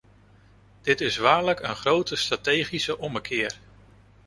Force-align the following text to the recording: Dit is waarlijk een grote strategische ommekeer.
Dit 0.81 1.01
is 1.01 1.17
waarlijk 1.17 1.59
een 1.59 1.75
grote 1.75 2.15
strategische 2.15 2.97
ommekeer. 2.97 3.57